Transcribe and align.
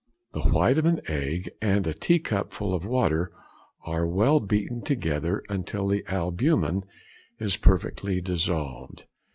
_—The 0.33 0.49
white 0.51 0.79
of 0.79 0.85
an 0.87 0.99
egg 1.07 1.51
and 1.61 1.85
a 1.85 1.93
tea 1.93 2.17
cup 2.17 2.51
full 2.53 2.73
of 2.73 2.85
water 2.87 3.29
are 3.85 4.07
well 4.07 4.39
beaten 4.39 4.81
together, 4.81 5.43
until 5.47 5.87
the 5.87 6.03
albumen 6.07 6.85
is 7.37 7.55
perfectly 7.55 8.19
dissolved. 8.19 9.03